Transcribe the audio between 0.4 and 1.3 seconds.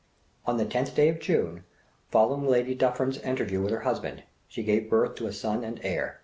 On the tenth day of